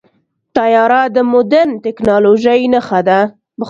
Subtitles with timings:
[0.55, 3.19] طیاره د مدرن ټیکنالوژۍ نښه ده.